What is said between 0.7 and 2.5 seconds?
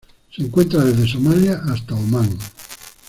desde Somalia hasta Omán.